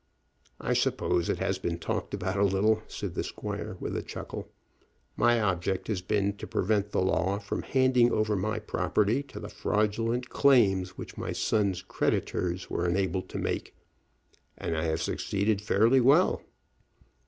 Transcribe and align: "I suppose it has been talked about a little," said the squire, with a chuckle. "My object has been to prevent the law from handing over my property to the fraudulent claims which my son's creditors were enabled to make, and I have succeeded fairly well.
"I 0.59 0.73
suppose 0.73 1.29
it 1.29 1.37
has 1.37 1.59
been 1.59 1.77
talked 1.77 2.15
about 2.15 2.35
a 2.39 2.43
little," 2.43 2.81
said 2.87 3.13
the 3.13 3.23
squire, 3.23 3.77
with 3.79 3.95
a 3.95 4.01
chuckle. 4.01 4.49
"My 5.15 5.39
object 5.39 5.87
has 5.89 6.01
been 6.01 6.35
to 6.37 6.47
prevent 6.47 6.89
the 6.89 7.03
law 7.03 7.37
from 7.37 7.61
handing 7.61 8.11
over 8.11 8.35
my 8.35 8.57
property 8.57 9.21
to 9.21 9.39
the 9.39 9.47
fraudulent 9.47 10.27
claims 10.27 10.97
which 10.97 11.19
my 11.19 11.33
son's 11.33 11.83
creditors 11.83 12.67
were 12.67 12.89
enabled 12.89 13.29
to 13.29 13.37
make, 13.37 13.75
and 14.57 14.75
I 14.75 14.85
have 14.85 15.03
succeeded 15.03 15.61
fairly 15.61 15.99
well. 16.01 16.41